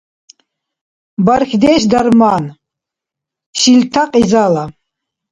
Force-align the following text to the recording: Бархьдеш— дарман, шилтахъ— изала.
Бархьдеш— 1.25 1.81
дарман, 1.91 2.45
шилтахъ— 3.59 4.15
изала. 4.23 4.65